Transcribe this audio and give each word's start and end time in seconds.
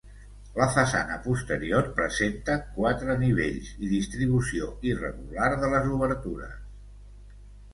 La 0.59 0.67
façana 0.75 1.17
posterior 1.25 1.89
presenta 1.99 2.55
quatre 2.77 3.17
nivells 3.25 3.69
i 3.75 3.91
distribució 3.93 4.71
irregular 4.93 5.51
de 5.65 5.71
les 5.75 5.89
obertures. 5.99 6.59